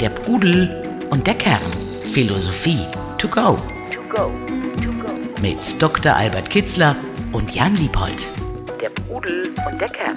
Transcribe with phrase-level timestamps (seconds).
[0.00, 1.60] Der Pudel und der Kern.
[2.12, 2.78] Philosophie
[3.18, 3.58] to go.
[3.92, 4.30] To go.
[4.80, 5.42] To go.
[5.42, 6.14] Mit Dr.
[6.14, 6.94] Albert Kitzler
[7.32, 8.32] und Jan Liebold.
[8.80, 10.14] Der Pudel und der Kern.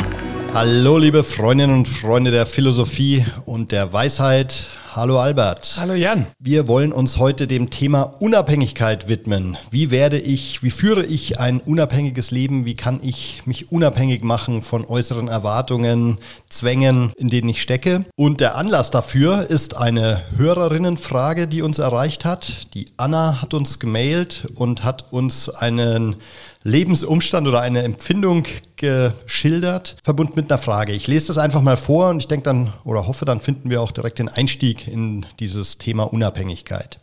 [0.53, 4.67] Hallo, liebe Freundinnen und Freunde der Philosophie und der Weisheit.
[4.95, 5.77] Hallo Albert.
[5.79, 6.27] Hallo Jan.
[6.37, 9.57] Wir wollen uns heute dem Thema Unabhängigkeit widmen.
[9.71, 12.65] Wie werde ich, wie führe ich ein unabhängiges Leben?
[12.65, 18.05] Wie kann ich mich unabhängig machen von äußeren Erwartungen, Zwängen, in denen ich stecke?
[18.15, 22.71] Und der Anlass dafür ist eine Hörerinnenfrage, die uns erreicht hat.
[22.75, 26.17] Die Anna hat uns gemailt und hat uns einen
[26.63, 28.45] Lebensumstand oder eine Empfindung
[28.77, 30.93] geschildert, verbunden mit einer Frage.
[30.93, 33.81] Ich lese das einfach mal vor und ich denke dann oder hoffe, dann finden wir
[33.81, 36.99] auch direkt den Einstieg in dieses Thema Unabhängigkeit.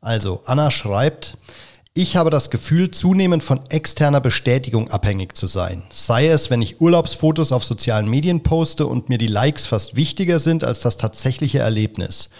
[0.00, 1.38] Also, Anna schreibt,
[1.94, 5.84] ich habe das Gefühl, zunehmend von externer Bestätigung abhängig zu sein.
[5.92, 10.40] Sei es, wenn ich Urlaubsfotos auf sozialen Medien poste und mir die Likes fast wichtiger
[10.40, 12.30] sind als das tatsächliche Erlebnis.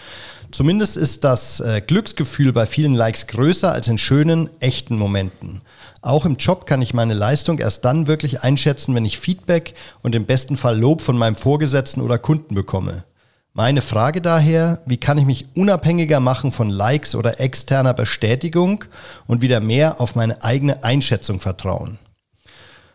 [0.55, 5.61] Zumindest ist das äh, Glücksgefühl bei vielen Likes größer als in schönen, echten Momenten.
[6.01, 10.15] Auch im Job kann ich meine Leistung erst dann wirklich einschätzen, wenn ich Feedback und
[10.15, 13.03] im besten Fall Lob von meinem Vorgesetzten oder Kunden bekomme.
[13.51, 18.85] Meine Frage daher, wie kann ich mich unabhängiger machen von Likes oder externer Bestätigung
[19.27, 21.99] und wieder mehr auf meine eigene Einschätzung vertrauen?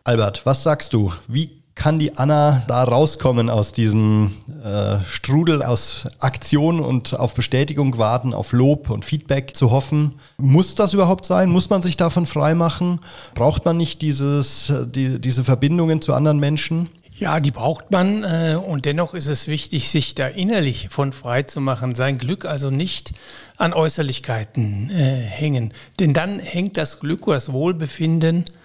[0.03, 1.13] Albert, was sagst du?
[1.29, 7.97] Wie kann die Anna da rauskommen aus diesem äh, Strudel aus Aktion und auf Bestätigung
[7.97, 10.13] warten, auf Lob und Feedback zu hoffen?
[10.37, 11.49] Muss das überhaupt sein?
[11.49, 13.01] Muss man sich davon freimachen?
[13.35, 16.91] Braucht man nicht dieses, die, diese Verbindungen zu anderen Menschen?
[17.17, 21.45] Ja, die braucht man äh, und dennoch ist es wichtig, sich da innerlich von frei
[21.45, 23.15] zu machen, sein Glück also nicht
[23.57, 25.73] an Äußerlichkeiten äh, hängen.
[25.99, 28.60] Denn dann hängt das Glück oder das Wohlbefinden äh,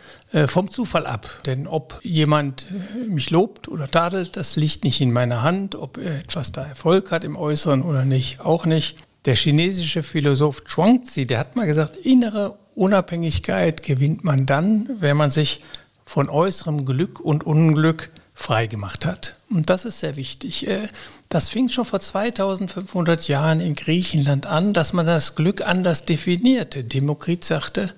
[0.48, 1.42] vom Zufall ab.
[1.46, 5.76] Denn ob jemand äh, mich lobt oder tadelt, das liegt nicht in meiner Hand.
[5.76, 8.98] Ob etwas da Erfolg hat im Äußeren oder nicht, auch nicht.
[9.26, 15.32] Der chinesische Philosoph Zhuangzi, der hat mal gesagt, innere Unabhängigkeit gewinnt man dann, wenn man
[15.32, 15.62] sich
[16.06, 19.38] von äußerem Glück und Unglück frei gemacht hat.
[19.50, 20.68] Und das ist sehr wichtig.
[20.68, 20.90] Äh,
[21.30, 26.84] das fing schon vor 2500 Jahren in Griechenland an, dass man das Glück anders definierte.
[26.84, 27.94] Demokrit sagte,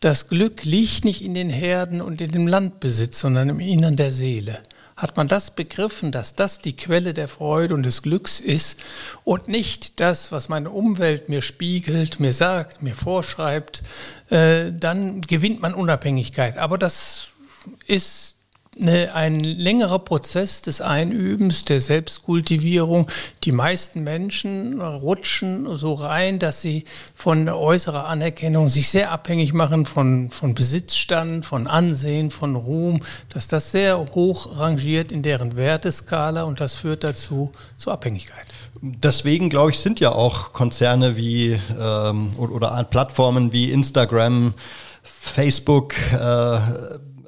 [0.00, 4.12] das Glück liegt nicht in den Herden und in dem Landbesitz, sondern im Innern der
[4.12, 4.58] Seele.
[4.96, 8.80] Hat man das begriffen, dass das die Quelle der Freude und des Glücks ist
[9.24, 13.82] und nicht das, was meine Umwelt mir spiegelt, mir sagt, mir vorschreibt,
[14.28, 16.58] äh, dann gewinnt man Unabhängigkeit.
[16.58, 17.30] Aber das
[17.86, 18.29] ist
[18.78, 23.08] eine, ein längerer Prozess des Einübens, der Selbstkultivierung.
[23.44, 29.86] Die meisten Menschen rutschen so rein, dass sie von äußerer Anerkennung sich sehr abhängig machen
[29.86, 36.44] von, von Besitzstand, von Ansehen, von Ruhm, dass das sehr hoch rangiert in deren Werteskala
[36.44, 38.46] und das führt dazu zur Abhängigkeit.
[38.82, 44.54] Deswegen, glaube ich, sind ja auch Konzerne wie ähm, oder, oder Plattformen wie Instagram,
[45.02, 46.58] Facebook, äh,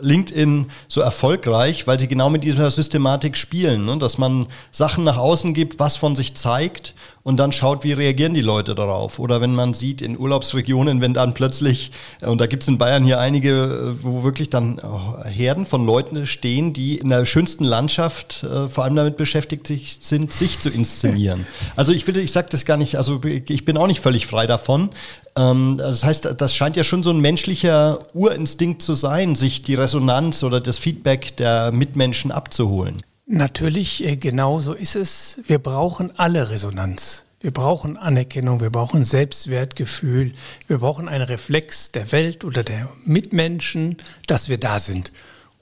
[0.03, 3.99] LinkedIn so erfolgreich, weil sie genau mit dieser Systematik spielen, ne?
[3.99, 8.35] dass man Sachen nach außen gibt, was von sich zeigt und dann schaut, wie reagieren
[8.35, 9.19] die Leute darauf.
[9.19, 12.79] Oder wenn man sieht in Urlaubsregionen, wenn dann plötzlich, äh, und da gibt es in
[12.79, 17.25] Bayern hier einige, äh, wo wirklich dann äh, Herden von Leuten stehen, die in der
[17.25, 21.47] schönsten Landschaft äh, vor allem damit beschäftigt sind, sich zu inszenieren.
[21.77, 24.47] Also ich will, ich sage das gar nicht, also ich bin auch nicht völlig frei
[24.47, 24.91] davon.
[25.37, 29.75] Ähm, das heißt, das scheint ja schon so ein menschlicher Urinstinkt zu sein, sich die
[29.75, 32.97] Resonanz oder das Feedback der Mitmenschen abzuholen.
[33.26, 35.41] Natürlich, äh, genau so ist es.
[35.47, 37.25] Wir brauchen alle Resonanz.
[37.41, 40.32] Wir brauchen Anerkennung, wir brauchen Selbstwertgefühl,
[40.69, 43.97] wir brauchen einen Reflex der Welt oder der Mitmenschen,
[44.28, 45.10] dass wir da sind.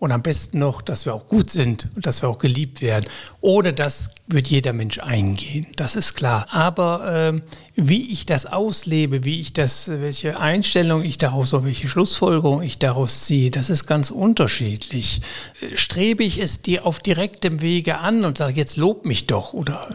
[0.01, 3.05] Und am besten noch, dass wir auch gut sind und dass wir auch geliebt werden.
[3.43, 6.47] Ohne das wird jeder Mensch eingehen, das ist klar.
[6.51, 7.41] Aber äh,
[7.77, 12.79] wie ich das auslebe, wie ich das, welche Einstellung ich daraus, oder welche Schlussfolgerung ich
[12.79, 15.21] daraus ziehe, das ist ganz unterschiedlich.
[15.75, 19.87] Strebe ich es dir auf direktem Wege an und sage, jetzt lob mich doch oder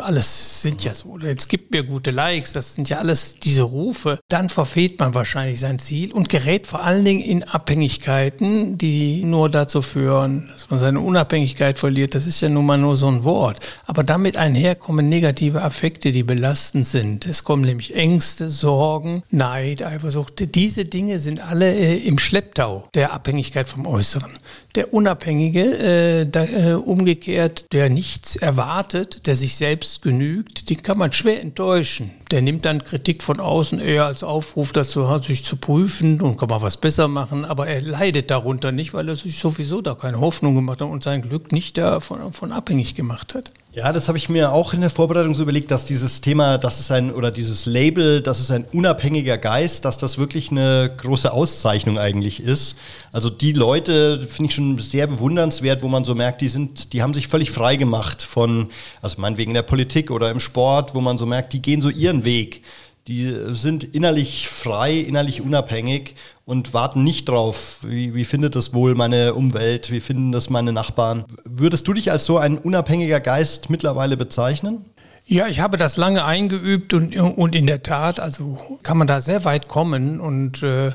[0.00, 4.18] alles sind ja so, jetzt gibt mir gute Likes, das sind ja alles diese Rufe,
[4.28, 9.50] dann verfehlt man wahrscheinlich sein Ziel und gerät vor allen Dingen in Abhängigkeiten, die nur
[9.50, 12.14] dazu führen, dass man seine Unabhängigkeit verliert.
[12.14, 13.60] Das ist ja nun mal nur so ein Wort.
[13.86, 17.26] Aber damit einherkommen negative Affekte, die belastend sind.
[17.26, 20.54] Es kommen nämlich Ängste, Sorgen, Neid, Eifersucht.
[20.54, 24.32] Diese Dinge sind alle äh, im Schlepptau der Abhängigkeit vom Äußeren.
[24.76, 30.98] Der Unabhängige, äh, da, äh, umgekehrt, der nichts erwartet, der sich selbst genügt, den kann
[30.98, 32.10] man schwer enttäuschen.
[32.30, 36.50] Der nimmt dann Kritik von außen eher als Aufruf dazu, sich zu prüfen und kann
[36.50, 40.20] mal was besser machen, aber er leidet darunter nicht, weil er sich sowieso da keine
[40.20, 43.52] Hoffnung gemacht hat und sein Glück nicht davon, davon abhängig gemacht hat.
[43.76, 46.80] Ja, das habe ich mir auch in der Vorbereitung so überlegt, dass dieses Thema, das
[46.80, 51.30] ist ein, oder dieses Label, das ist ein unabhängiger Geist, dass das wirklich eine große
[51.30, 52.76] Auszeichnung eigentlich ist.
[53.12, 57.02] Also die Leute finde ich schon sehr bewundernswert, wo man so merkt, die sind, die
[57.02, 58.70] haben sich völlig frei gemacht von,
[59.02, 61.90] also meinetwegen in der Politik oder im Sport, wo man so merkt, die gehen so
[61.90, 62.62] ihren Weg
[63.08, 68.94] die sind innerlich frei, innerlich unabhängig und warten nicht drauf, wie, wie findet das wohl
[68.94, 71.24] meine Umwelt, wie finden das meine Nachbarn.
[71.44, 74.84] Würdest du dich als so ein unabhängiger Geist mittlerweile bezeichnen?
[75.28, 79.20] Ja, ich habe das lange eingeübt und, und in der Tat, also kann man da
[79.20, 80.92] sehr weit kommen und äh,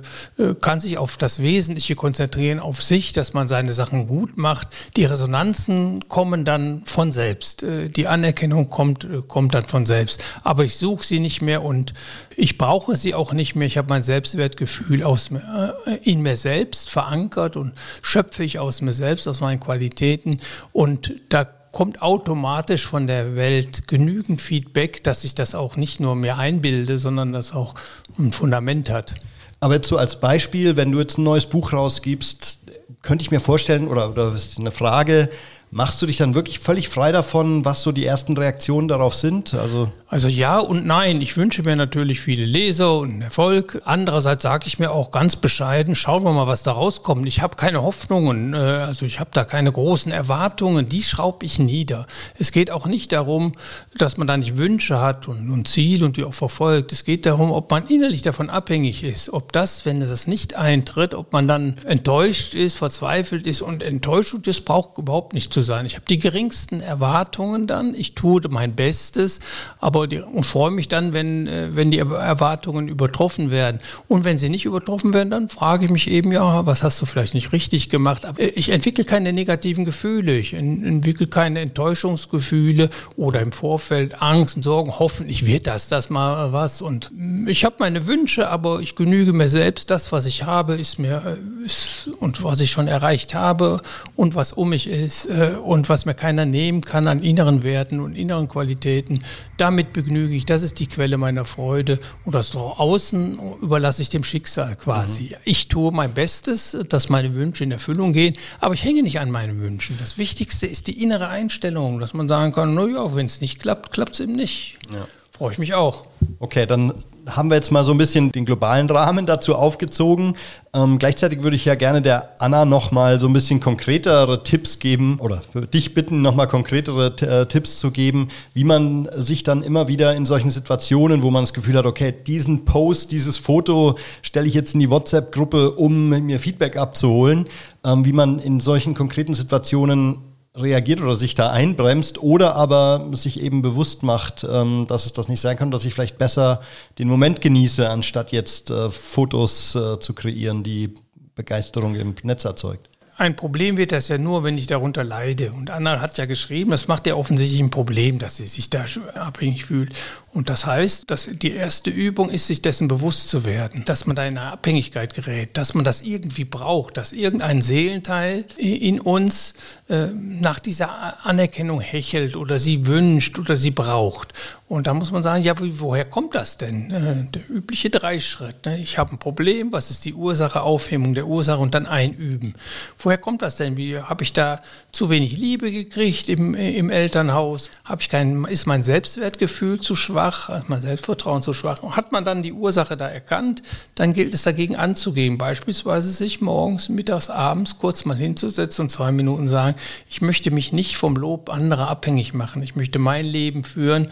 [0.62, 4.70] kann sich auf das Wesentliche konzentrieren, auf sich, dass man seine Sachen gut macht.
[4.96, 7.64] Die Resonanzen kommen dann von selbst.
[7.64, 10.24] Äh, die Anerkennung kommt, äh, kommt dann von selbst.
[10.44, 11.94] Aber ich suche sie nicht mehr und
[12.38, 13.68] ich brauche sie auch nicht mehr.
[13.68, 18.94] Ich habe mein Selbstwertgefühl aus, äh, in mir selbst verankert und schöpfe ich aus mir
[18.94, 20.40] selbst, aus meinen Qualitäten.
[20.72, 26.16] Und da kommt automatisch von der Welt genügend Feedback, dass ich das auch nicht nur
[26.16, 27.76] mir einbilde, sondern das auch
[28.20, 29.16] ein Fundament hat.
[29.60, 32.60] Aber jetzt so als Beispiel, wenn du jetzt ein neues Buch rausgibst,
[33.02, 35.30] könnte ich mir vorstellen, oder, oder ist eine Frage,
[35.74, 39.54] Machst du dich dann wirklich völlig frei davon, was so die ersten Reaktionen darauf sind?
[39.54, 41.22] Also, also ja und nein.
[41.22, 43.82] Ich wünsche mir natürlich viele Leser und Erfolg.
[43.86, 47.26] Andererseits sage ich mir auch ganz bescheiden, schauen wir mal, was da rauskommt.
[47.26, 50.90] Ich habe keine Hoffnungen, äh, also ich habe da keine großen Erwartungen.
[50.90, 52.06] Die schraube ich nieder.
[52.38, 53.54] Es geht auch nicht darum,
[53.98, 56.92] dass man da nicht Wünsche hat und, und Ziel und die auch verfolgt.
[56.92, 59.32] Es geht darum, ob man innerlich davon abhängig ist.
[59.32, 64.36] Ob das, wenn es nicht eintritt, ob man dann enttäuscht ist, verzweifelt ist und enttäuscht
[64.44, 65.86] das braucht überhaupt nicht zu sein.
[65.86, 67.96] Ich habe die geringsten Erwartungen dann.
[67.96, 69.40] Ich tue mein Bestes,
[69.80, 73.80] aber die, und freue mich dann, wenn, äh, wenn die Erwartungen übertroffen werden.
[74.08, 77.06] Und wenn sie nicht übertroffen werden, dann frage ich mich eben, ja, was hast du
[77.06, 78.26] vielleicht nicht richtig gemacht?
[78.26, 80.38] Aber ich entwickle keine negativen Gefühle.
[80.38, 84.98] Ich entwickle keine Enttäuschungsgefühle oder im Vorfeld Angst und Sorgen.
[84.98, 86.82] Hoffentlich wird das, das mal was.
[86.82, 87.12] Und
[87.48, 89.90] ich habe meine Wünsche, aber ich genüge mir selbst.
[89.92, 93.82] Das, was ich habe, ist mir, äh, ist, und was ich schon erreicht habe
[94.16, 98.00] und was um mich ist, äh, und was mir keiner nehmen kann an inneren Werten
[98.00, 99.20] und inneren Qualitäten,
[99.58, 100.46] damit begnüge ich.
[100.46, 102.00] Das ist die Quelle meiner Freude.
[102.26, 105.30] Und das Außen überlasse ich dem Schicksal quasi.
[105.32, 105.36] Mhm.
[105.44, 109.32] Ich tue mein Bestes, dass meine Wünsche in Erfüllung gehen, aber ich hänge nicht an
[109.32, 109.98] meinen Wünschen.
[110.00, 113.94] Das Wichtigste ist die innere Einstellung, dass man sagen kann, naja, wenn es nicht klappt,
[113.94, 114.78] klappt es eben nicht.
[114.92, 115.08] Ja.
[115.32, 116.06] Freue ich mich auch.
[116.40, 116.94] Okay, dann
[117.28, 120.36] haben wir jetzt mal so ein bisschen den globalen Rahmen dazu aufgezogen.
[120.74, 124.80] Ähm, gleichzeitig würde ich ja gerne der Anna noch mal so ein bisschen konkretere Tipps
[124.80, 125.42] geben oder
[125.74, 130.16] dich bitten, noch mal konkretere äh, Tipps zu geben, wie man sich dann immer wieder
[130.16, 134.54] in solchen Situationen, wo man das Gefühl hat, okay, diesen Post, dieses Foto stelle ich
[134.54, 137.46] jetzt in die WhatsApp-Gruppe, um mir Feedback abzuholen,
[137.86, 143.42] ähm, wie man in solchen konkreten Situationen reagiert oder sich da einbremst oder aber sich
[143.42, 146.62] eben bewusst macht, ähm, dass es das nicht sein kann, dass ich vielleicht besser
[147.00, 150.94] den Moment genieße, anstatt jetzt äh, Fotos äh, zu kreieren, die
[151.36, 152.90] Begeisterung im Netz erzeugt.
[153.18, 155.54] Ein Problem wird das ja nur, wenn ich darunter leide.
[155.54, 158.86] Und Anna hat ja geschrieben, das macht ja offensichtlich ein Problem, dass sie sich da
[159.14, 159.94] abhängig fühlt.
[160.34, 164.16] Und das heißt, dass die erste Übung ist, sich dessen bewusst zu werden, dass man
[164.16, 169.56] da in eine Abhängigkeit gerät, dass man das irgendwie braucht, dass irgendein Seelenteil in uns
[169.90, 174.34] äh, nach dieser Anerkennung hechelt oder sie wünscht oder sie braucht.
[174.70, 176.92] Und da muss man sagen, ja, woher kommt das denn?
[176.92, 178.66] Äh, der übliche Dreischritt.
[178.66, 178.80] Ne?
[178.80, 182.54] Ich habe ein Problem, was ist die Ursache, Aufhebung der Ursache und dann einüben.
[182.98, 183.76] Woher kommt das denn?
[183.76, 184.62] Wie habe ich da
[184.94, 187.70] zu wenig Liebe gekriegt im, im Elternhaus?
[187.84, 190.21] Habe ich kein, ist mein Selbstwertgefühl zu schwach?
[190.22, 191.82] Schwach, mein Selbstvertrauen zu schwach.
[191.82, 193.64] Und hat man dann die Ursache da erkannt,
[193.96, 195.38] dann gilt es dagegen anzugehen.
[195.38, 199.76] Beispielsweise sich morgens, mittags, abends kurz mal hinzusetzen und zwei Minuten sagen,
[200.10, 202.62] ich möchte mich nicht vom Lob anderer abhängig machen.
[202.62, 204.10] Ich möchte mein Leben führen,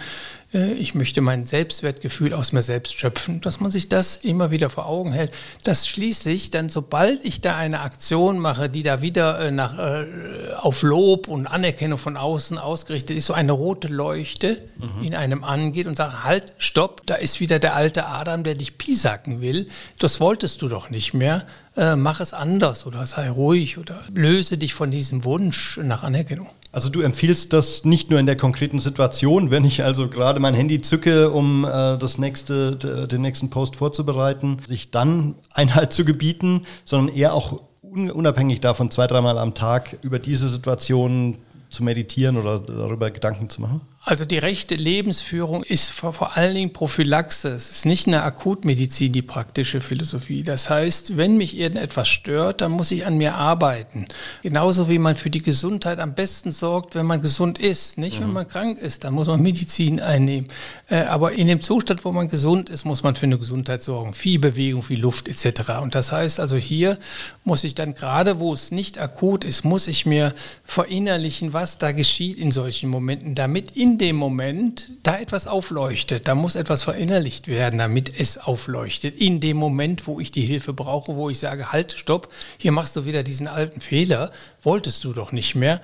[0.51, 4.87] ich möchte mein Selbstwertgefühl aus mir selbst schöpfen, dass man sich das immer wieder vor
[4.87, 5.31] Augen hält,
[5.63, 10.07] dass schließlich dann, sobald ich da eine Aktion mache, die da wieder äh, nach, äh,
[10.57, 15.05] auf Lob und Anerkennung von außen ausgerichtet ist, so eine rote Leuchte mhm.
[15.05, 18.79] in einem angeht und sagt, halt, stopp, da ist wieder der alte Adam, der dich
[18.79, 19.67] piesacken will,
[19.99, 21.45] das wolltest du doch nicht mehr,
[21.95, 26.49] mach es anders oder sei ruhig oder löse dich von diesem Wunsch nach Anerkennung.
[26.71, 30.53] Also du empfiehlst das nicht nur in der konkreten Situation, wenn ich also gerade mein
[30.53, 32.75] Handy zücke, um äh, das nächste,
[33.07, 39.07] den nächsten Post vorzubereiten, sich dann Einhalt zu gebieten, sondern eher auch unabhängig davon zwei,
[39.07, 41.37] dreimal am Tag über diese Situation
[41.69, 43.81] zu meditieren oder darüber Gedanken zu machen?
[44.09, 47.49] Also die rechte Lebensführung ist vor, vor allen Dingen Prophylaxe.
[47.49, 50.41] Es ist nicht eine Akutmedizin, die praktische Philosophie.
[50.41, 54.07] Das heißt, wenn mich irgendetwas stört, dann muss ich an mir arbeiten.
[54.41, 57.99] Genauso wie man für die Gesundheit am besten sorgt, wenn man gesund ist.
[57.99, 58.23] Nicht, mhm.
[58.23, 60.49] wenn man krank ist, dann muss man Medizin einnehmen.
[60.89, 64.15] Äh, aber in dem Zustand, wo man gesund ist, muss man für eine Gesundheit sorgen.
[64.15, 65.73] Viel Bewegung, viel Luft etc.
[65.83, 66.97] Und das heißt also, hier
[67.43, 71.91] muss ich dann gerade, wo es nicht akut ist, muss ich mir verinnerlichen, was da
[71.91, 76.27] geschieht in solchen Momenten, damit in dem Moment da etwas aufleuchtet.
[76.27, 79.15] Da muss etwas verinnerlicht werden, damit es aufleuchtet.
[79.17, 82.95] In dem Moment, wo ich die Hilfe brauche, wo ich sage, halt, stopp, hier machst
[82.95, 84.31] du wieder diesen alten Fehler,
[84.63, 85.81] wolltest du doch nicht mehr.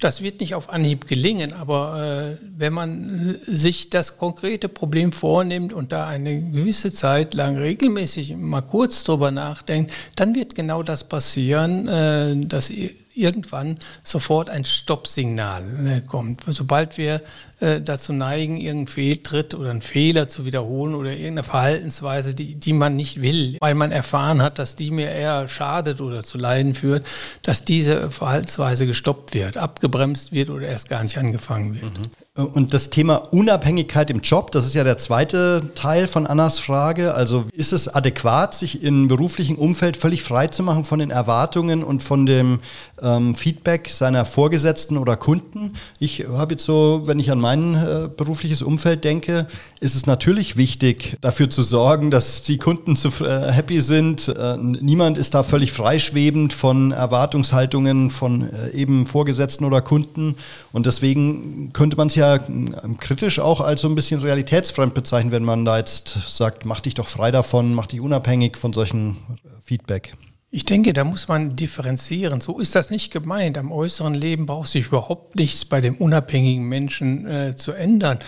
[0.00, 5.72] Das wird nicht auf Anhieb gelingen, aber äh, wenn man sich das konkrete Problem vornimmt
[5.72, 11.04] und da eine gewisse Zeit lang regelmäßig mal kurz drüber nachdenkt, dann wird genau das
[11.04, 16.42] passieren, äh, dass ihr irgendwann sofort ein Stoppsignal äh, kommt.
[16.46, 17.22] Sobald wir
[17.60, 22.74] äh, dazu neigen, irgendeinen Fehltritt oder einen Fehler zu wiederholen oder irgendeine Verhaltensweise, die, die
[22.74, 26.74] man nicht will, weil man erfahren hat, dass die mir eher schadet oder zu Leiden
[26.74, 27.06] führt,
[27.42, 31.98] dass diese Verhaltensweise gestoppt wird, abgebremst wird oder erst gar nicht angefangen wird.
[31.98, 32.10] Mhm.
[32.36, 37.14] Und das Thema Unabhängigkeit im Job, das ist ja der zweite Teil von Annas Frage.
[37.14, 41.82] Also ist es adäquat, sich im beruflichen Umfeld völlig frei zu machen von den Erwartungen
[41.82, 42.60] und von dem
[43.00, 45.72] ähm, Feedback seiner Vorgesetzten oder Kunden?
[45.98, 49.46] Ich habe jetzt so, wenn ich an mein äh, berufliches Umfeld denke,
[49.78, 54.26] ist es natürlich wichtig, dafür zu sorgen, dass die Kunden zu, äh, happy sind.
[54.26, 60.34] Äh, niemand ist da völlig freischwebend von Erwartungshaltungen von äh, eben Vorgesetzten oder Kunden.
[60.72, 65.30] Und deswegen könnte man es ja ähm, kritisch auch als so ein bisschen realitätsfremd bezeichnen,
[65.30, 69.18] wenn man da jetzt sagt, mach dich doch frei davon, mach dich unabhängig von solchen
[69.62, 70.16] Feedback.
[70.56, 72.40] Ich denke, da muss man differenzieren.
[72.40, 73.58] So ist das nicht gemeint.
[73.58, 78.20] Am äußeren Leben braucht sich überhaupt nichts bei dem unabhängigen Menschen äh, zu ändern.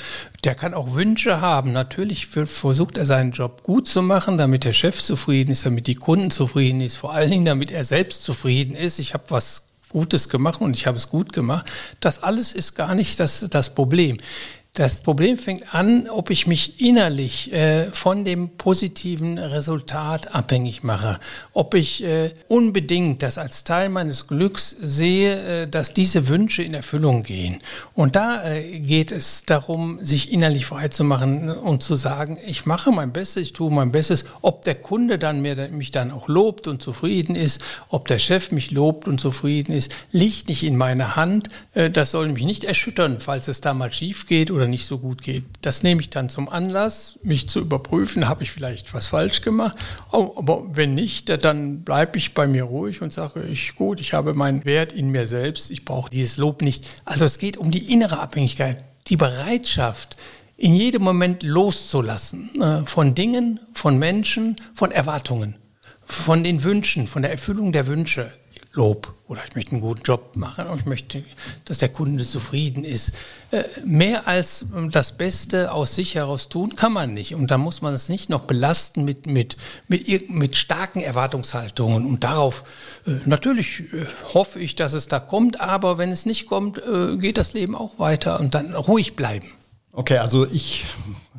[0.44, 1.72] Der kann auch Wünsche haben.
[1.72, 5.94] Natürlich versucht er seinen Job gut zu machen, damit der Chef zufrieden ist, damit die
[5.94, 8.98] Kunden zufrieden ist, vor allen Dingen, damit er selbst zufrieden ist.
[8.98, 11.64] Ich habe was Gutes gemacht und ich habe es gut gemacht.
[12.00, 14.18] Das alles ist gar nicht das, das Problem.
[14.74, 21.18] Das Problem fängt an, ob ich mich innerlich äh, von dem positiven Resultat abhängig mache.
[21.52, 26.74] Ob ich äh, unbedingt das als Teil meines Glücks sehe, äh, dass diese Wünsche in
[26.74, 27.60] Erfüllung gehen.
[27.96, 32.64] Und da äh, geht es darum, sich innerlich frei zu machen und zu sagen, ich
[32.64, 34.26] mache mein Bestes, ich tue mein Bestes.
[34.42, 38.52] Ob der Kunde dann mir, mich dann auch lobt und zufrieden ist, ob der Chef
[38.52, 41.48] mich lobt und zufrieden ist, liegt nicht in meiner Hand.
[41.74, 44.98] Äh, das soll mich nicht erschüttern, falls es da mal schief geht oder nicht so
[44.98, 45.44] gut geht.
[45.62, 49.76] Das nehme ich dann zum Anlass, mich zu überprüfen, habe ich vielleicht was falsch gemacht.
[50.12, 54.14] Oh, aber wenn nicht, dann bleibe ich bei mir ruhig und sage, ich gut, ich
[54.14, 56.86] habe meinen Wert in mir selbst, ich brauche dieses Lob nicht.
[57.04, 60.16] Also es geht um die innere Abhängigkeit, die Bereitschaft,
[60.58, 65.54] in jedem Moment loszulassen äh, von Dingen, von Menschen, von Erwartungen,
[66.04, 68.32] von den Wünschen, von der Erfüllung der Wünsche.
[68.78, 71.24] Lob oder ich möchte einen guten Job machen und ich möchte,
[71.64, 73.12] dass der Kunde zufrieden ist.
[73.50, 77.34] Äh, mehr als das Beste aus sich heraus tun kann man nicht.
[77.34, 79.56] Und da muss man es nicht noch belasten mit, mit,
[79.88, 82.06] mit, mit starken Erwartungshaltungen.
[82.06, 82.62] Und darauf,
[83.04, 86.80] äh, natürlich äh, hoffe ich, dass es da kommt, aber wenn es nicht kommt,
[87.18, 89.48] geht das Leben auch weiter und dann ruhig bleiben.
[89.98, 90.84] Okay, also ich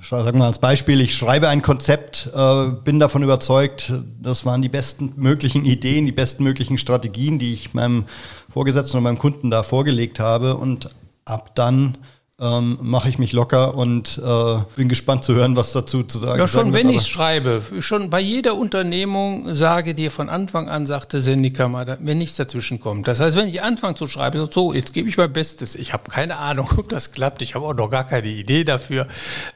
[0.01, 4.67] sage mal als Beispiel, ich schreibe ein Konzept, äh, bin davon überzeugt, das waren die
[4.67, 8.03] besten möglichen Ideen, die besten möglichen Strategien, die ich meinem
[8.49, 10.57] Vorgesetzten und meinem Kunden da vorgelegt habe.
[10.57, 10.89] Und
[11.23, 11.97] ab dann
[12.41, 16.41] ähm, mache ich mich locker und äh, bin gespannt zu hören, was dazu zu sagen
[16.41, 16.53] ist.
[16.53, 21.19] Ja, schon wenn ich schreibe, schon bei jeder Unternehmung sage dir von Anfang an, sagte
[21.19, 21.59] Sendika
[22.01, 23.07] wenn nichts dazwischen kommt.
[23.07, 25.75] Das heißt, wenn ich anfange zu schreiben, so, jetzt gebe ich mein Bestes.
[25.75, 27.41] Ich habe keine Ahnung, ob das klappt.
[27.41, 29.07] Ich habe auch noch gar keine Idee dafür,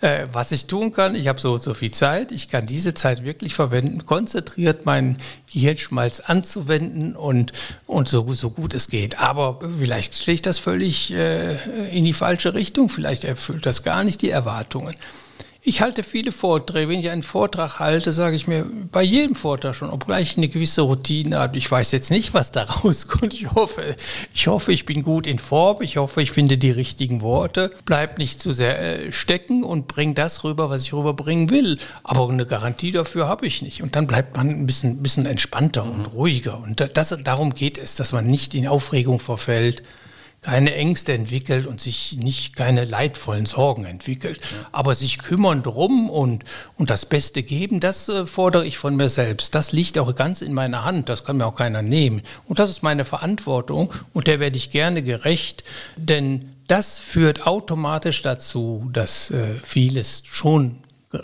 [0.02, 1.16] äh, was ich tun kann.
[1.16, 2.32] Ich habe so so viel Zeit.
[2.32, 5.18] Ich kann diese Zeit wirklich verwenden, konzentriert meinen
[5.52, 7.52] Gehirnschmalz anzuwenden und,
[7.86, 9.20] und so, so gut es geht.
[9.20, 11.56] Aber vielleicht schlägt das völlig äh,
[11.96, 12.73] in die falsche Richtung.
[12.90, 14.96] Vielleicht erfüllt das gar nicht die Erwartungen.
[15.66, 16.90] Ich halte viele Vorträge.
[16.90, 20.50] Wenn ich einen Vortrag halte, sage ich mir bei jedem Vortrag schon, obgleich ich eine
[20.50, 21.58] gewisse Routine habe.
[21.58, 23.34] Ich weiß jetzt nicht, was da rauskommt.
[23.34, 23.96] Ich hoffe,
[24.34, 25.82] ich hoffe, ich bin gut in Form.
[25.82, 27.72] Ich hoffe, ich finde die richtigen Worte.
[27.86, 31.78] Bleib nicht zu sehr äh, stecken und bring das rüber, was ich rüberbringen will.
[32.04, 33.82] Aber eine Garantie dafür habe ich nicht.
[33.82, 36.60] Und dann bleibt man ein bisschen, bisschen entspannter und ruhiger.
[36.60, 39.82] Und das, darum geht es, dass man nicht in Aufregung verfällt
[40.44, 44.40] keine Ängste entwickelt und sich nicht keine leidvollen Sorgen entwickelt.
[44.42, 44.68] Ja.
[44.72, 46.44] Aber sich kümmern drum und,
[46.78, 49.56] und das Beste geben, das äh, fordere ich von mir selbst.
[49.56, 51.10] Das liegt auch ganz in meiner Hand.
[51.10, 52.22] Das kann mir auch keiner nehmen.
[52.48, 55.64] Und das ist meine Verantwortung und der werde ich gerne gerecht,
[55.96, 60.78] denn das führt automatisch dazu, dass äh, vieles schon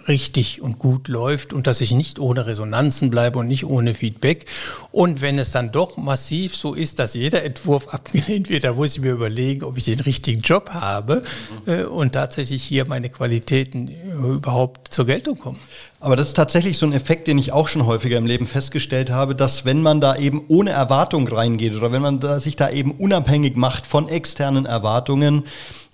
[0.07, 4.45] richtig und gut läuft und dass ich nicht ohne Resonanzen bleibe und nicht ohne Feedback.
[4.91, 8.95] Und wenn es dann doch massiv so ist, dass jeder Entwurf abgelehnt wird, dann muss
[8.95, 11.23] ich mir überlegen, ob ich den richtigen Job habe
[11.65, 15.59] äh, und tatsächlich hier meine Qualitäten äh, überhaupt zur Geltung kommen.
[15.99, 19.09] Aber das ist tatsächlich so ein Effekt, den ich auch schon häufiger im Leben festgestellt
[19.09, 22.69] habe, dass wenn man da eben ohne Erwartung reingeht oder wenn man da sich da
[22.69, 25.43] eben unabhängig macht von externen Erwartungen,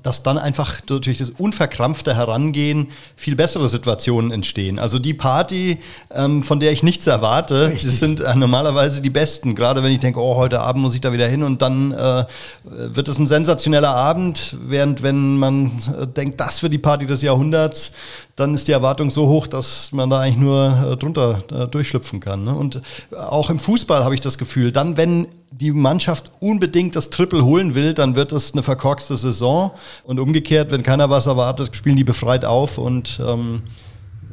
[0.05, 4.77] dass dann einfach durch das unverkrampfte Herangehen viel bessere Situationen entstehen.
[4.77, 5.79] Also die Party,
[6.13, 9.55] ähm, von der ich nichts erwarte, sind äh, normalerweise die besten.
[9.55, 12.25] Gerade wenn ich denke, oh, heute Abend muss ich da wieder hin und dann äh,
[12.63, 17.23] wird es ein sensationeller Abend, während wenn man äh, denkt, das wird die Party des
[17.23, 17.91] Jahrhunderts,
[18.35, 22.19] dann ist die Erwartung so hoch, dass man da eigentlich nur äh, drunter äh, durchschlüpfen
[22.19, 22.43] kann.
[22.43, 22.53] Ne?
[22.53, 22.79] Und
[23.17, 25.27] auch im Fußball habe ich das Gefühl, dann, wenn
[25.59, 29.71] die Mannschaft unbedingt das Triple holen will, dann wird es eine verkorkste Saison.
[30.03, 33.63] Und umgekehrt, wenn keiner was erwartet, spielen die befreit auf und ähm,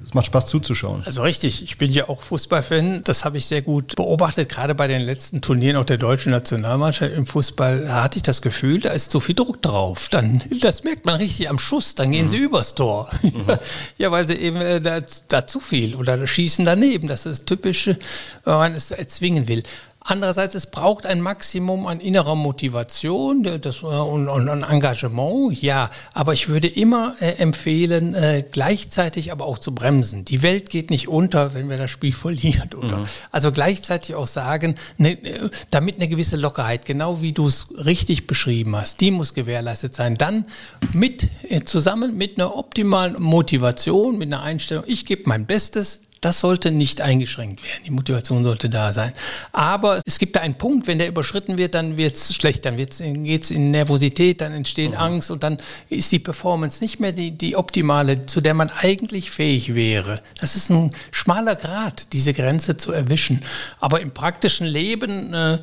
[0.05, 1.03] es macht Spaß zuzuschauen.
[1.07, 3.03] Also richtig, ich bin ja auch Fußballfan.
[3.05, 7.13] Das habe ich sehr gut beobachtet, gerade bei den letzten Turnieren auch der deutschen Nationalmannschaft
[7.13, 7.83] im Fußball.
[7.83, 10.09] Da hatte ich das Gefühl, da ist so viel Druck drauf.
[10.11, 12.31] Dann, das merkt man richtig am Schuss, dann gehen mhm.
[12.31, 13.09] sie übers Tor.
[13.23, 13.31] Mhm.
[13.99, 17.07] ja, weil sie eben äh, da, da, zu viel oder schießen daneben.
[17.07, 19.63] Das ist typisch, wenn man es erzwingen will.
[20.05, 25.91] Andererseits, es braucht ein Maximum an innerer Motivation das, äh, und, und, und, Engagement, ja.
[26.13, 30.25] Aber ich würde immer äh, empfehlen, äh, gleichzeitig aber auch zu bremsen.
[30.25, 32.71] Die Welt geht nicht unter, wenn wir das Spiel verlieren.
[32.77, 32.99] Oder?
[32.99, 33.05] Mhm.
[33.31, 35.19] Also gleichzeitig auch sagen, ne,
[35.71, 40.19] damit eine gewisse Lockerheit, genau wie du es richtig beschrieben hast, die muss gewährleistet sein.
[40.19, 40.47] Dann
[40.93, 46.41] mit, äh, zusammen mit einer optimalen Motivation, mit einer Einstellung, ich gebe mein Bestes, das
[46.41, 47.83] sollte nicht eingeschränkt werden.
[47.85, 49.13] Die Motivation sollte da sein.
[49.51, 52.77] Aber es gibt da einen Punkt, wenn der überschritten wird, dann wird es schlecht, dann
[52.77, 54.99] geht es in Nervosität, dann entsteht mhm.
[54.99, 55.59] Angst und dann
[55.91, 60.21] ist die Performance nicht mehr die, die optimale, zu der man eigentlich fähig wäre.
[60.41, 63.43] Das ist ein schmaler Grad, diese Grenze zu erwischen.
[63.81, 65.59] Aber im praktischen Leben, äh,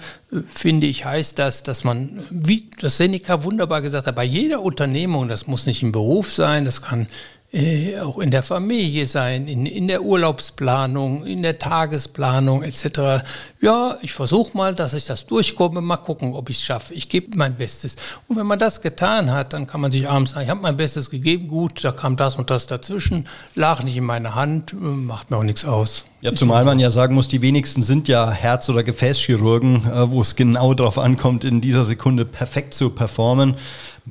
[0.53, 5.29] finde ich, heißt das, dass man, wie das Seneca wunderbar gesagt hat, bei jeder Unternehmung,
[5.29, 7.07] das muss nicht im Beruf sein, das kann
[7.51, 13.23] äh, auch in der Familie sein, in, in der Urlaubsplanung, in der Tagesplanung etc.
[13.59, 16.93] Ja, ich versuche mal, dass ich das durchkomme, mal gucken, ob ich es schaffe.
[16.93, 17.95] Ich gebe mein Bestes.
[18.27, 20.77] Und wenn man das getan hat, dann kann man sich abends sagen, ich habe mein
[20.77, 25.31] Bestes gegeben, gut, da kam das und das dazwischen, lag nicht in meiner Hand, macht
[25.31, 26.05] mir auch nichts aus.
[26.21, 30.21] Ja, zumal man ja sagen muss, die wenigsten sind ja Herz- oder Gefäßchirurgen, äh, wo
[30.21, 33.55] es genau darauf ankommt, in dieser Sekunde perfekt zu performen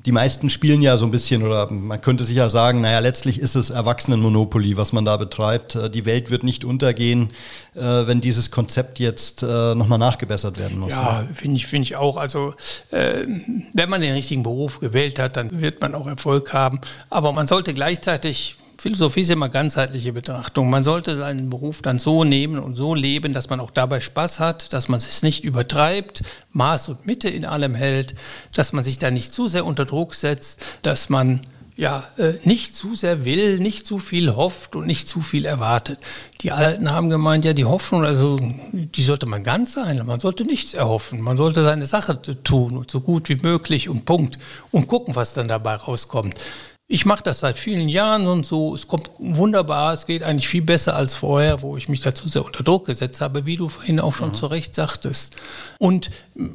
[0.07, 3.39] die meisten spielen ja so ein bisschen, oder man könnte sich ja sagen, naja, letztlich
[3.39, 5.75] ist es Erwachsenenmonopoly, was man da betreibt.
[5.75, 7.31] Äh, die Welt wird nicht untergehen,
[7.75, 10.93] äh, wenn dieses Konzept jetzt äh, nochmal nachgebessert werden muss.
[10.93, 12.17] Ja, finde ich, finde ich auch.
[12.17, 12.55] Also,
[12.91, 16.81] wenn man den richtigen Beruf gewählt hat, dann wird man auch Erfolg haben.
[17.11, 20.71] Aber man sollte gleichzeitig Philosophie ist immer ganzheitliche Betrachtung.
[20.71, 24.39] Man sollte seinen Beruf dann so nehmen und so leben, dass man auch dabei Spaß
[24.39, 28.15] hat, dass man es nicht übertreibt, Maß und Mitte in allem hält,
[28.55, 31.41] dass man sich da nicht zu sehr unter Druck setzt, dass man
[31.77, 35.99] ja, äh, nicht zu sehr will, nicht zu viel hofft und nicht zu viel erwartet.
[36.41, 38.37] Die Alten haben gemeint, ja, die Hoffnung, also
[38.73, 40.05] die sollte man ganz sein.
[40.05, 41.21] Man sollte nichts erhoffen.
[41.21, 44.39] Man sollte seine Sache tun und so gut wie möglich und Punkt.
[44.73, 46.35] Und gucken, was dann dabei rauskommt.
[46.91, 48.75] Ich mache das seit vielen Jahren und so.
[48.75, 49.93] Es kommt wunderbar.
[49.93, 53.21] Es geht eigentlich viel besser als vorher, wo ich mich dazu sehr unter Druck gesetzt
[53.21, 54.35] habe, wie du vorhin auch schon mhm.
[54.35, 55.37] zu Recht sagtest.
[55.79, 56.09] Und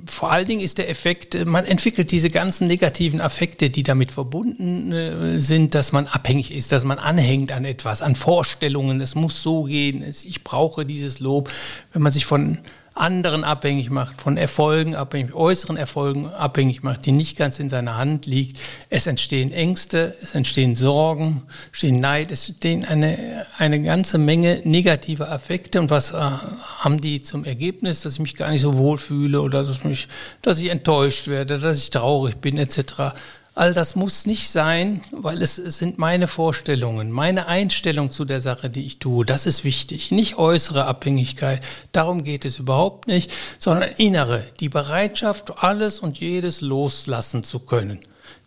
[0.07, 4.91] vor allen Dingen ist der Effekt, man entwickelt diese ganzen negativen Affekte, die damit verbunden
[4.91, 9.01] äh, sind, dass man abhängig ist, dass man anhängt an etwas, an Vorstellungen.
[9.01, 10.03] Es muss so gehen.
[10.03, 11.51] Ich brauche dieses Lob.
[11.91, 12.57] Wenn man sich von
[12.95, 17.97] anderen abhängig macht, von Erfolgen abhängig, äußeren Erfolgen abhängig macht, die nicht ganz in seiner
[17.97, 18.59] Hand liegt.
[18.89, 25.31] Es entstehen Ängste, es entstehen Sorgen, entstehen Neid, es entstehen eine, eine ganze Menge negativer
[25.31, 25.79] Affekte.
[25.79, 29.41] Und was äh, haben die zum Ergebnis, dass ich mich gar nicht so wohl fühle
[29.41, 30.07] oder dass, mich,
[30.41, 33.13] dass ich enttäuscht werde, dass ich traurig bin etc.
[33.55, 38.41] All das muss nicht sein, weil es, es, sind meine Vorstellungen, meine Einstellung zu der
[38.41, 39.25] Sache, die ich tue.
[39.25, 40.11] Das ist wichtig.
[40.11, 41.63] Nicht äußere Abhängigkeit.
[41.91, 44.43] Darum geht es überhaupt nicht, sondern innere.
[44.59, 47.99] Die Bereitschaft, alles und jedes loslassen zu können.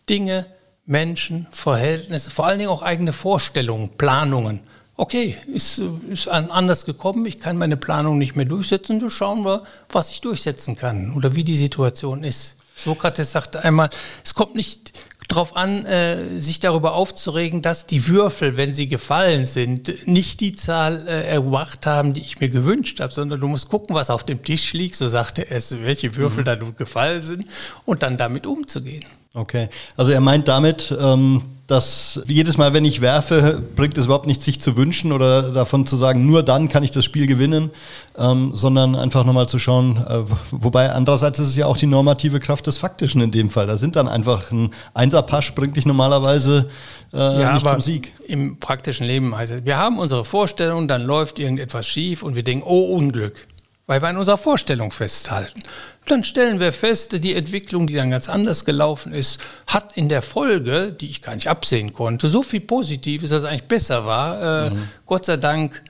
[0.09, 0.47] Dinge,
[0.87, 4.61] Menschen, Verhältnisse, vor allen Dingen auch eigene Vorstellungen, Planungen.
[4.97, 9.63] Okay, ist, ist anders gekommen, ich kann meine Planung nicht mehr durchsetzen, so schauen wir,
[9.91, 12.57] was ich durchsetzen kann oder wie die Situation ist.
[12.77, 13.89] Sokrates sagte einmal,
[14.25, 14.93] es kommt nicht
[15.29, 20.55] darauf an, äh, sich darüber aufzuregen, dass die Würfel, wenn sie gefallen sind, nicht die
[20.55, 24.25] Zahl äh, erbracht haben, die ich mir gewünscht habe, sondern du musst gucken, was auf
[24.25, 26.45] dem Tisch liegt, so sagte es, welche Würfel mhm.
[26.45, 27.47] da gefallen sind
[27.85, 29.05] und dann damit umzugehen.
[29.35, 34.27] Okay, also er meint damit, ähm, dass jedes Mal, wenn ich werfe, bringt es überhaupt
[34.27, 37.71] nichts, sich zu wünschen oder davon zu sagen, nur dann kann ich das Spiel gewinnen,
[38.17, 40.21] ähm, sondern einfach nochmal zu schauen, äh,
[40.53, 43.67] wobei andererseits ist es ja auch die normative Kraft des Faktischen in dem Fall.
[43.67, 46.69] Da sind dann einfach ein Einserpasch bringt dich normalerweise
[47.13, 48.13] äh, ja, nicht zum Sieg.
[48.29, 52.45] Im praktischen Leben heißt es, wir haben unsere Vorstellung, dann läuft irgendetwas schief und wir
[52.45, 53.47] denken, oh Unglück
[53.87, 55.63] weil wir an unserer Vorstellung festhalten.
[56.07, 60.23] Dann stellen wir fest, die Entwicklung, die dann ganz anders gelaufen ist, hat in der
[60.23, 64.67] Folge, die ich gar nicht absehen konnte, so viel Positives, dass es eigentlich besser war.
[64.67, 64.89] Äh, mhm.
[65.07, 65.83] Gott sei Dank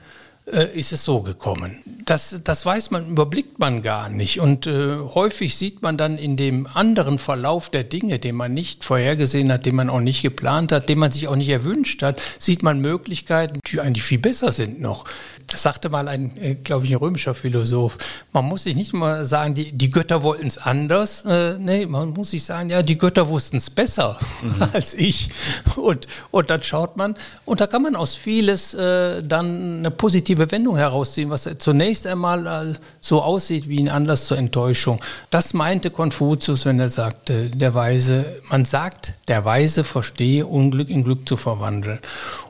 [0.46, 1.82] ist es so gekommen.
[2.04, 4.40] Das, das weiß man, überblickt man gar nicht.
[4.40, 8.84] Und äh, häufig sieht man dann in dem anderen Verlauf der Dinge, den man nicht
[8.84, 12.22] vorhergesehen hat, den man auch nicht geplant hat, den man sich auch nicht erwünscht hat,
[12.38, 15.04] sieht man Möglichkeiten, die eigentlich viel besser sind noch
[15.46, 17.98] das sagte mal ein, äh, glaube ich, ein römischer Philosoph.
[18.32, 21.24] Man muss sich nicht mal sagen, die, die Götter wollten es anders.
[21.24, 24.62] Äh, nee, man muss sich sagen, ja, die Götter wussten es besser mhm.
[24.72, 25.30] als ich.
[25.76, 30.35] Und, und dann schaut man, und da kann man aus vieles äh, dann eine positive
[30.38, 35.00] Wendung herausziehen, was zunächst einmal äh, so aussieht wie ein Anlass zur Enttäuschung.
[35.30, 41.04] Das meinte Konfuzius, wenn er sagte, der Weise, man sagt, der Weise verstehe, Unglück in
[41.04, 41.98] Glück zu verwandeln.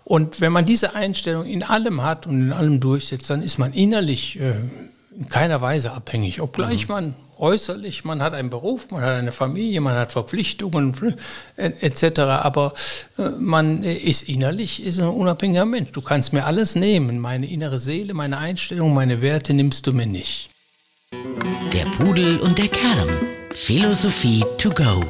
[0.05, 3.72] Und wenn man diese Einstellung in allem hat und in allem durchsetzt, dann ist man
[3.72, 4.55] innerlich äh,
[5.18, 6.40] in keiner Weise abhängig.
[6.40, 6.94] Obgleich mhm.
[6.94, 10.94] man äußerlich, man hat einen Beruf, man hat eine Familie, man hat Verpflichtungen
[11.57, 12.20] äh, etc.
[12.20, 12.72] Aber
[13.18, 15.92] äh, man ist innerlich ist ein unabhängiger Mensch.
[15.92, 17.18] Du kannst mir alles nehmen.
[17.18, 20.50] Meine innere Seele, meine Einstellung, meine Werte nimmst du mir nicht.
[21.72, 23.09] Der Pudel und der Kern.
[23.55, 25.02] Philosophie to go.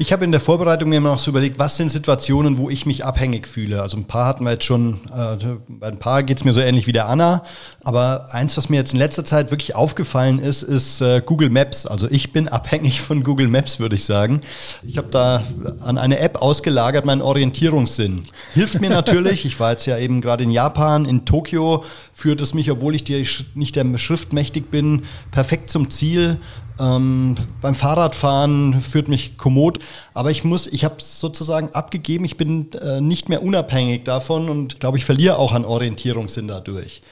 [0.00, 2.86] Ich habe in der Vorbereitung mir immer noch so überlegt, was sind Situationen, wo ich
[2.86, 3.82] mich abhängig fühle.
[3.82, 6.60] Also ein paar hatten wir jetzt schon, äh, bei ein paar geht es mir so
[6.60, 7.42] ähnlich wie der Anna.
[7.82, 11.84] Aber eins, was mir jetzt in letzter Zeit wirklich aufgefallen ist, ist äh, Google Maps.
[11.84, 14.40] Also ich bin abhängig von Google Maps, würde ich sagen.
[14.86, 15.42] Ich habe da
[15.80, 18.28] an eine App ausgelagert meinen Orientierungssinn.
[18.54, 19.44] Hilft mir natürlich.
[19.46, 21.82] Ich war jetzt ja eben gerade in Japan, in Tokio,
[22.14, 26.38] führt es mich, obwohl ich die, nicht der Schrift mächtig bin, perfekt zum Ziel.
[26.80, 29.80] Ähm, beim Fahrradfahren führt mich kommod,
[30.14, 34.80] aber ich muss, ich habe sozusagen abgegeben, ich bin äh, nicht mehr unabhängig davon und
[34.80, 37.02] glaube, ich verliere auch an Orientierungssinn dadurch.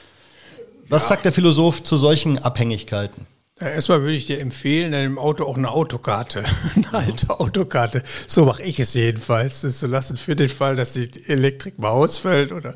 [0.89, 1.09] Was ja.
[1.09, 3.25] sagt der Philosoph zu solchen Abhängigkeiten?
[3.59, 6.43] Ja, erstmal würde ich dir empfehlen, in dem Auto auch eine Autokarte,
[6.75, 8.03] eine alte Autokarte.
[8.27, 11.89] So mache ich es jedenfalls, das zu lassen für den Fall, dass die Elektrik mal
[11.89, 12.75] ausfällt oder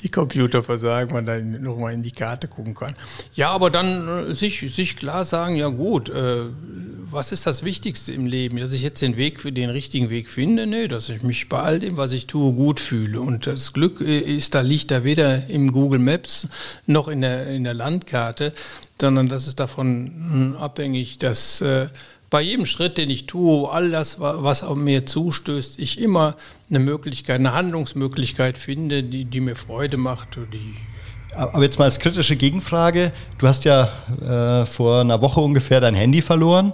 [0.00, 2.94] die Computer versagen, man dann nochmal in die Karte gucken kann.
[3.34, 6.46] Ja, aber dann äh, sich, sich klar sagen, ja gut, äh,
[7.10, 8.58] was ist das Wichtigste im Leben?
[8.58, 10.66] Dass ich jetzt den Weg für den richtigen Weg finde?
[10.66, 13.20] Nee, dass ich mich bei all dem, was ich tue, gut fühle.
[13.20, 16.48] Und das Glück äh, ist da, liegt da weder im Google Maps
[16.86, 18.52] noch in der, in der Landkarte
[19.00, 21.88] sondern das ist davon hm, abhängig, dass äh,
[22.28, 26.36] bei jedem Schritt, den ich tue, all das, was auf mir zustößt, ich immer
[26.68, 30.36] eine Möglichkeit, eine Handlungsmöglichkeit finde, die, die mir Freude macht.
[30.52, 30.74] Die
[31.36, 33.12] aber jetzt mal als kritische Gegenfrage.
[33.38, 33.88] Du hast ja
[34.28, 36.72] äh, vor einer Woche ungefähr dein Handy verloren.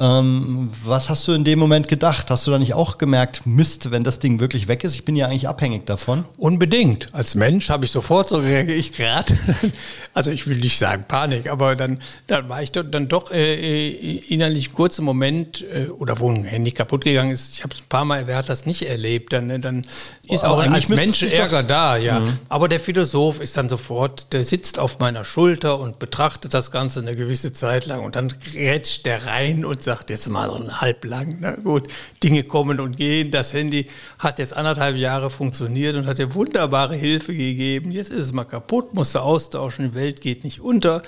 [0.00, 2.30] Ähm, was hast du in dem Moment gedacht?
[2.30, 4.94] Hast du da nicht auch gemerkt, Mist, wenn das Ding wirklich weg ist?
[4.94, 6.24] Ich bin ja eigentlich abhängig davon.
[6.38, 7.12] Unbedingt.
[7.12, 9.38] Als Mensch habe ich sofort so reagiert, ich gerade.
[10.12, 14.16] Also ich will nicht sagen Panik, aber dann, dann war ich dann doch äh, äh,
[14.28, 17.80] innerlich einen kurzen Moment, äh, oder wo ein Handy kaputt gegangen ist, ich habe es
[17.80, 19.86] ein paar Mal, wer hat das nicht erlebt, dann, ne, dann
[20.28, 22.20] ist aber auch als Mensch Ärger da, ja.
[22.20, 22.38] Mhm.
[22.48, 27.00] Aber der Philosoph ist dann sofort, der sitzt auf meiner Schulter und betrachtet das Ganze
[27.00, 30.48] eine gewisse Zeit lang und dann grätscht der rein und sagt, sagt jetzt mal
[30.80, 31.88] halb lang, na gut,
[32.22, 33.32] Dinge kommen und gehen.
[33.32, 33.88] Das Handy
[34.20, 37.90] hat jetzt anderthalb Jahre funktioniert und hat dir wunderbare Hilfe gegeben.
[37.90, 41.02] Jetzt ist es mal kaputt, musst du austauschen, die Welt geht nicht unter.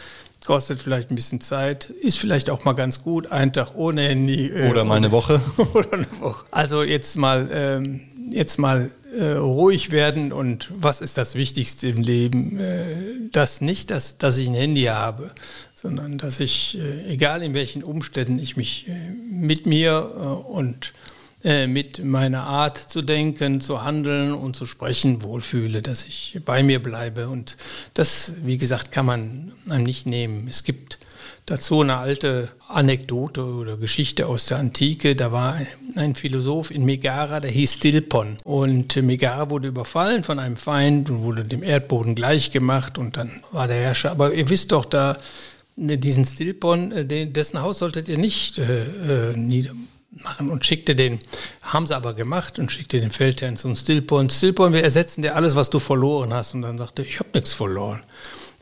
[0.45, 4.49] Kostet vielleicht ein bisschen Zeit, ist vielleicht auch mal ganz gut, einen Tag ohne Handy.
[4.49, 5.41] Äh, oder mal eine Woche.
[5.75, 6.45] oder eine Woche.
[6.51, 8.01] Also jetzt mal, ähm,
[8.33, 12.59] jetzt mal äh, ruhig werden und was ist das Wichtigste im Leben?
[12.59, 15.31] Äh, das nicht, dass, dass ich ein Handy habe,
[15.83, 18.93] sondern dass ich, äh, egal in welchen Umständen ich mich äh,
[19.31, 20.93] mit mir äh, und
[21.67, 26.81] mit meiner Art zu denken, zu handeln und zu sprechen wohlfühle, dass ich bei mir
[26.81, 27.29] bleibe.
[27.29, 27.57] Und
[27.95, 30.47] das, wie gesagt, kann man einem nicht nehmen.
[30.49, 31.01] Es gibt
[31.47, 35.17] dazu eine alte Anekdote oder Geschichte aus der Antike.
[35.17, 35.61] Da war
[35.97, 38.39] ein Philosoph in Megara, der hieß Stilpon.
[38.45, 43.67] Und Megara wurde überfallen von einem Feind und wurde dem Erdboden gleichgemacht und dann war
[43.67, 44.13] der Herrscher.
[44.13, 45.17] Aber ihr wisst doch, da
[45.77, 51.21] diesen Stillborn, äh, dessen Haus solltet ihr nicht äh, äh niedermachen und schickte den,
[51.63, 54.31] haben sie aber gemacht und schickte den Feldherrn zum Stillborn.
[54.31, 56.55] Stillborn, wir ersetzen dir alles, was du verloren hast.
[56.55, 58.03] Und dann sagte, ich habe nichts verloren.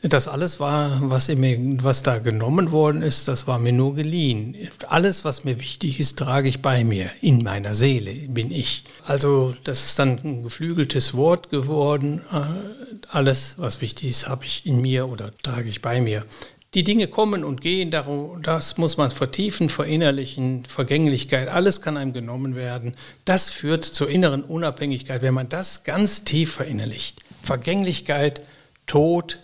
[0.03, 4.57] Das alles war, was, mir, was da genommen worden ist, das war mir nur geliehen.
[4.87, 7.11] Alles, was mir wichtig ist, trage ich bei mir.
[7.21, 8.83] In meiner Seele bin ich.
[9.05, 12.21] Also das ist dann ein geflügeltes Wort geworden.
[12.33, 16.25] Äh, alles, was wichtig ist, habe ich in mir oder trage ich bei mir.
[16.73, 22.55] Die Dinge kommen und gehen, das muss man vertiefen, verinnerlichen, Vergänglichkeit, alles kann einem genommen
[22.55, 22.95] werden.
[23.25, 27.23] Das führt zur inneren Unabhängigkeit, wenn man das ganz tief verinnerlicht.
[27.43, 28.39] Vergänglichkeit,
[28.87, 29.39] Tod,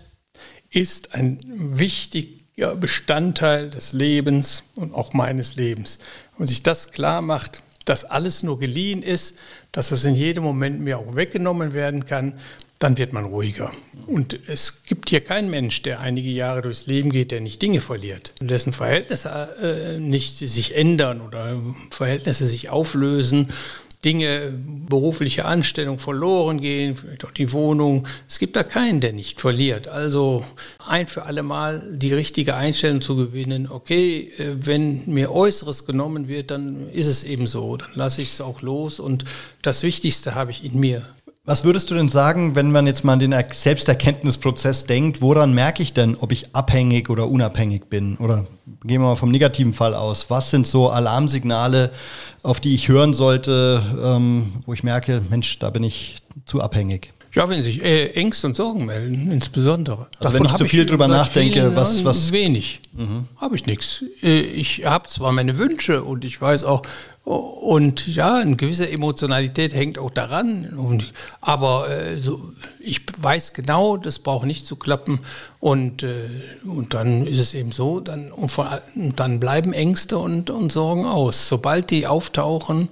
[0.69, 5.99] ist ein wichtiger Bestandteil des Lebens und auch meines Lebens.
[6.31, 9.37] Wenn man sich das klar macht, dass alles nur geliehen ist,
[9.73, 12.39] dass es in jedem Moment mir auch weggenommen werden kann,
[12.79, 13.71] dann wird man ruhiger.
[14.05, 17.81] Und es gibt hier keinen Mensch, der einige Jahre durchs Leben geht, der nicht Dinge
[17.81, 19.29] verliert, dessen Verhältnisse
[19.61, 21.57] äh, nicht sich ändern oder
[21.89, 23.49] Verhältnisse sich auflösen
[24.05, 24.53] Dinge,
[24.87, 28.07] berufliche Anstellung verloren gehen, vielleicht auch die Wohnung.
[28.27, 29.87] Es gibt da keinen, der nicht verliert.
[29.87, 30.45] Also
[30.87, 33.67] ein für alle Mal die richtige Einstellung zu gewinnen.
[33.69, 37.75] Okay, äh, wenn mir Äußeres genommen wird, dann ist es eben so.
[37.75, 39.25] Dann lasse ich es auch los und
[39.63, 41.07] das Wichtigste habe ich in mir.
[41.47, 45.81] Was würdest du denn sagen, wenn man jetzt mal an den Selbsterkenntnisprozess denkt, woran merke
[45.81, 48.17] ich denn, ob ich abhängig oder unabhängig bin?
[48.17, 48.45] Oder
[48.83, 50.29] gehen wir mal vom negativen Fall aus.
[50.29, 51.91] Was sind so Alarmsignale,
[52.43, 57.13] auf die ich hören sollte, ähm, wo ich merke, Mensch, da bin ich zu abhängig?
[57.33, 60.07] Ja, wenn sich äh, Ängste und Sorgen melden, insbesondere.
[60.19, 62.33] Also Davon wenn ich zu viel drüber nachdenke, was, was...
[62.33, 62.81] Wenig.
[62.91, 63.25] Mhm.
[63.37, 64.03] Habe ich nichts.
[64.21, 66.81] Äh, ich habe zwar meine Wünsche und ich weiß auch,
[67.27, 70.77] und ja, eine gewisse Emotionalität hängt auch daran.
[70.77, 71.11] Und,
[71.41, 75.19] aber äh, so, ich weiß genau, das braucht nicht zu klappen.
[75.59, 76.29] Und, äh,
[76.65, 80.71] und dann ist es eben so, dann, und, vor, und dann bleiben Ängste und, und
[80.71, 81.49] Sorgen aus.
[81.49, 82.87] Sobald die auftauchen,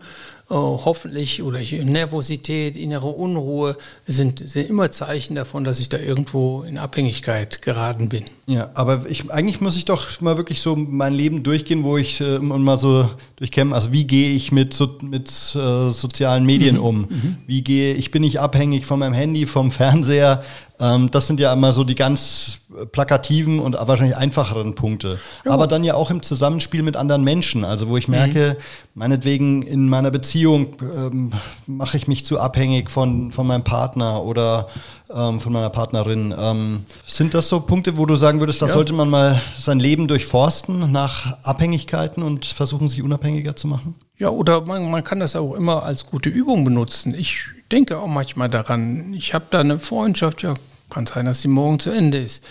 [0.50, 6.78] hoffentlich oder Nervosität, innere Unruhe sind, sind immer Zeichen davon, dass ich da irgendwo in
[6.78, 8.26] Abhängigkeit geraten bin.
[8.46, 12.22] Ja, aber ich, eigentlich muss ich doch mal wirklich so mein Leben durchgehen, wo ich
[12.22, 16.82] äh, mal so durchkämme, also wie gehe ich mit, so, mit äh, sozialen Medien mhm.
[16.82, 16.98] um?
[17.02, 17.38] Mhm.
[17.48, 20.44] Wie gehe ich, bin ich abhängig von meinem Handy, vom Fernseher?
[20.80, 22.60] Ähm, das sind ja immer so die ganz
[22.92, 25.20] plakativen und wahrscheinlich einfacheren Punkte.
[25.46, 25.52] Ja.
[25.52, 27.64] Aber dann ja auch im Zusammenspiel mit anderen Menschen.
[27.64, 29.00] Also wo ich merke, mhm.
[29.00, 31.32] meinetwegen in meiner Beziehung ähm,
[31.68, 34.68] mache ich mich zu abhängig von, von meinem Partner oder
[35.14, 36.34] ähm, von meiner Partnerin.
[36.38, 38.74] Ähm, sind das so Punkte, wo du sagen würdest, da ja.
[38.74, 43.96] sollte man mal sein Leben durchforsten nach Abhängigkeiten und versuchen, sich unabhängiger zu machen?
[44.18, 47.14] Ja, oder man, man kann das auch immer als gute Übung benutzen.
[47.14, 49.14] Ich denke auch manchmal daran.
[49.14, 50.54] Ich habe da eine Freundschaft, ja,
[50.90, 52.44] kann sein, dass sie morgen zu Ende ist.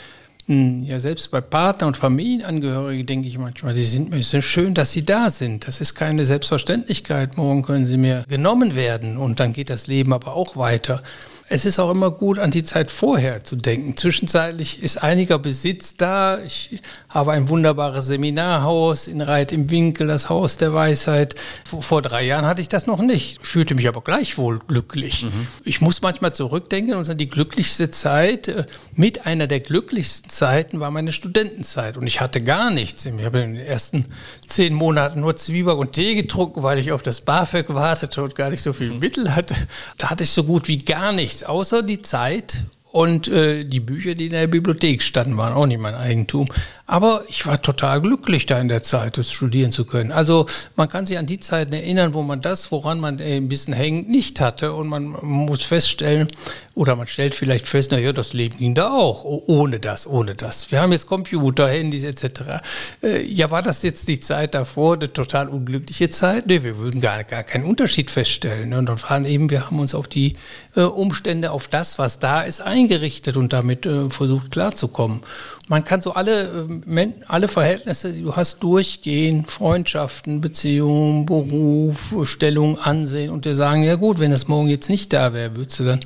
[0.46, 4.74] Hm, ja, selbst bei Partner- und Familienangehörigen denke ich manchmal, die sind mir so schön,
[4.74, 5.66] dass sie da sind.
[5.66, 7.38] Das ist keine Selbstverständlichkeit.
[7.38, 11.03] Morgen können sie mir genommen werden und dann geht das Leben aber auch weiter.
[11.50, 13.98] Es ist auch immer gut, an die Zeit vorher zu denken.
[13.98, 16.38] Zwischenzeitlich ist einiger Besitz da.
[16.42, 16.80] Ich
[17.11, 21.35] habe ein wunderbares Seminarhaus in Reit im Winkel, das Haus der Weisheit.
[21.64, 25.24] Vor, vor drei Jahren hatte ich das noch nicht, ich fühlte mich aber gleichwohl glücklich.
[25.24, 25.46] Mhm.
[25.64, 28.64] Ich muss manchmal zurückdenken und sagen, die glücklichste Zeit, äh,
[28.96, 31.98] mit einer der glücklichsten Zeiten war meine Studentenzeit.
[31.98, 33.04] Und ich hatte gar nichts.
[33.04, 34.07] Ich habe in den ersten
[34.46, 38.48] zehn Monaten nur Zwieback und Tee getrunken, weil ich auf das BAföG wartete und gar
[38.48, 39.54] nicht so viel Mittel hatte.
[39.98, 43.81] Da hatte ich so gut wie gar nichts nichts, außer die Zeit und äh, die
[43.81, 46.49] Bücher, die in der Bibliothek standen, waren auch nicht mein Eigentum.
[46.87, 50.12] Aber ich war total glücklich, da in der Zeit das studieren zu können.
[50.12, 50.44] Also
[50.77, 53.73] man kann sich an die Zeiten erinnern, wo man das, woran man äh, ein bisschen
[53.73, 54.75] hängt, nicht hatte.
[54.75, 56.29] Und man muss feststellen,
[56.75, 60.35] oder man stellt vielleicht fest, na ja, das Leben ging da auch, ohne das, ohne
[60.35, 60.73] das.
[60.73, 62.61] Wir haben jetzt Computer, Handys etc.
[63.03, 66.49] Äh, ja, war das jetzt die Zeit davor, eine total unglückliche Zeit?
[66.49, 68.75] Nee, wir würden gar, gar keinen Unterschied feststellen.
[68.75, 70.37] Und dann waren eben, wir haben uns auf die
[70.77, 75.23] äh, Umstände, auf das, was da ist, eingerichtet und damit versucht klarzukommen.
[75.66, 82.79] Man kann so alle, ähm, alle Verhältnisse, die du hast, durchgehen, Freundschaften, Beziehungen, Beruf, Stellung,
[82.79, 85.85] Ansehen und dir sagen, ja gut, wenn es morgen jetzt nicht da wäre, würdest du
[85.85, 86.00] dann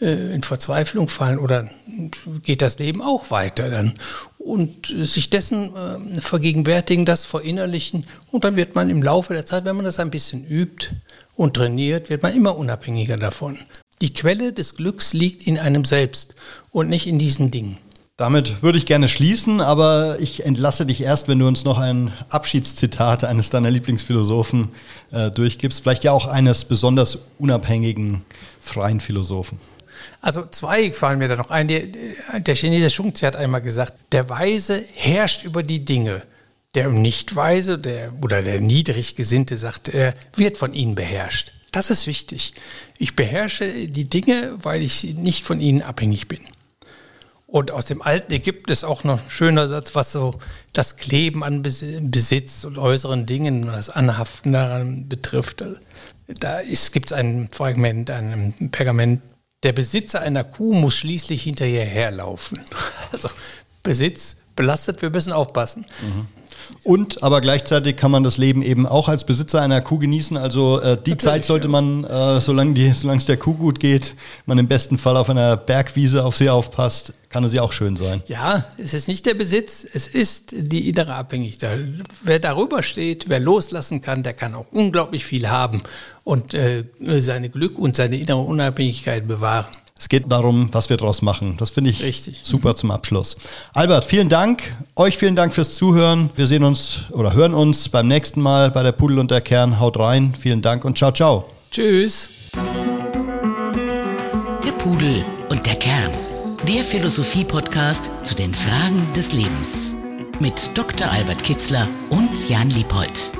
[0.00, 1.70] äh, in Verzweiflung fallen oder
[2.42, 3.94] geht das Leben auch weiter dann?
[4.36, 9.64] Und sich dessen äh, vergegenwärtigen, das verinnerlichen und dann wird man im Laufe der Zeit,
[9.64, 10.90] wenn man das ein bisschen übt
[11.34, 13.58] und trainiert, wird man immer unabhängiger davon.
[14.02, 16.34] Die Quelle des Glücks liegt in einem selbst
[16.72, 17.78] und nicht in diesen Dingen.
[18.18, 22.12] Damit würde ich gerne schließen, aber ich entlasse dich erst, wenn du uns noch ein
[22.30, 24.70] Abschiedszitat eines deiner Lieblingsphilosophen
[25.12, 25.82] äh, durchgibst.
[25.82, 28.24] Vielleicht ja auch eines besonders unabhängigen,
[28.58, 29.60] freien Philosophen.
[30.20, 31.68] Also zwei fallen mir da noch ein.
[31.68, 31.84] Der,
[32.40, 36.22] der chinesische Schungzi hat einmal gesagt, der Weise herrscht über die Dinge.
[36.74, 41.52] Der Nichtweise der, oder der Niedriggesinnte sagt, er wird von ihnen beherrscht.
[41.70, 42.54] Das ist wichtig.
[42.98, 46.40] Ich beherrsche die Dinge, weil ich nicht von ihnen abhängig bin.
[47.50, 50.34] Und aus dem alten Ägypten ist auch noch ein schöner Satz, was so
[50.74, 55.64] das Kleben an Besitz und äußeren Dingen, das Anhaften daran betrifft.
[56.26, 59.22] Da gibt es ein Fragment, ein Pergament.
[59.62, 62.60] Der Besitzer einer Kuh muss schließlich hinterher herlaufen.
[63.12, 63.30] Also
[63.82, 65.86] Besitz belastet, wir müssen aufpassen.
[66.02, 66.26] Mhm.
[66.84, 70.36] Und aber gleichzeitig kann man das Leben eben auch als Besitzer einer Kuh genießen.
[70.36, 74.14] Also äh, die Natürlich, Zeit sollte man, äh, solange, es der Kuh gut geht,
[74.46, 78.22] man im besten Fall auf einer Bergwiese auf sie aufpasst, kann sie auch schön sein.
[78.26, 81.80] Ja, es ist nicht der Besitz, es ist die innere Abhängigkeit.
[82.22, 85.82] Wer darüber steht, wer loslassen kann, der kann auch unglaublich viel haben
[86.24, 86.84] und äh,
[87.18, 89.66] seine Glück und seine innere Unabhängigkeit bewahren.
[89.98, 91.56] Es geht darum, was wir daraus machen.
[91.58, 92.40] Das finde ich Richtig.
[92.44, 93.36] super zum Abschluss.
[93.74, 94.62] Albert, vielen Dank.
[94.94, 96.30] Euch vielen Dank fürs Zuhören.
[96.36, 99.80] Wir sehen uns oder hören uns beim nächsten Mal bei der Pudel und der Kern.
[99.80, 100.32] Haut rein.
[100.38, 101.50] Vielen Dank und ciao, ciao.
[101.72, 102.30] Tschüss.
[104.64, 106.12] Der Pudel und der Kern.
[106.66, 109.94] Der Philosophie-Podcast zu den Fragen des Lebens.
[110.40, 111.10] Mit Dr.
[111.10, 113.30] Albert Kitzler und Jan Liebold.